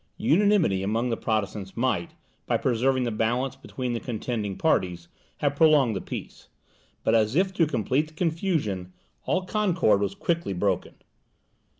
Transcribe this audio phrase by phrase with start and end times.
[0.17, 2.15] Unanimity amongst the Protestants might,
[2.47, 6.47] by preserving the balance between the contending parties, have prolonged the peace;
[7.03, 8.93] but as if to complete the confusion,
[9.25, 10.95] all concord was quickly broken.